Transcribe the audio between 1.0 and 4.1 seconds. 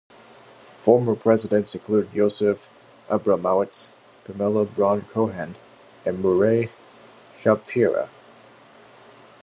presidents include Yosef Abramowitz,